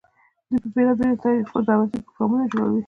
[0.49, 2.79] دوي ته په بيلابيلو طريقودعوتي پروګرامونه جوړووي،